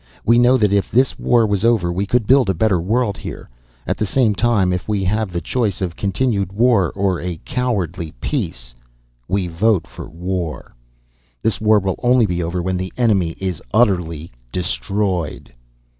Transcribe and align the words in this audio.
We 0.25 0.39
know 0.39 0.57
that 0.57 0.73
if 0.73 0.89
this 0.89 1.19
war 1.19 1.45
was 1.45 1.63
over 1.63 1.93
we 1.93 2.07
could 2.07 2.25
build 2.25 2.49
a 2.49 2.55
better 2.55 2.81
world 2.81 3.17
here. 3.17 3.51
At 3.85 3.97
the 3.97 4.05
same 4.07 4.33
time, 4.33 4.73
if 4.73 4.87
we 4.87 5.03
have 5.03 5.29
the 5.29 5.41
choice 5.41 5.79
of 5.79 5.95
continued 5.95 6.51
war 6.51 6.91
or 6.95 7.21
a 7.21 7.39
cowardly 7.45 8.13
peace 8.13 8.73
we 9.27 9.45
vote 9.45 9.85
for 9.85 10.09
war. 10.09 10.73
This 11.43 11.61
war 11.61 11.77
will 11.77 11.99
only 12.01 12.25
be 12.25 12.41
over 12.41 12.63
when 12.63 12.77
the 12.77 12.91
enemy 12.97 13.35
is 13.39 13.61
utterly 13.75 14.31
destroyed!" 14.51 15.53